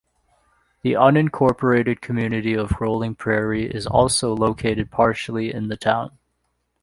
The 0.81 0.93
unincorporated 0.93 2.01
community 2.01 2.55
of 2.55 2.71
Rolling 2.81 3.13
Prairie 3.13 3.65
is 3.69 3.85
also 3.85 4.35
located 4.35 4.89
partially 4.89 5.53
in 5.53 5.67
the 5.67 5.77
town. 5.77 6.17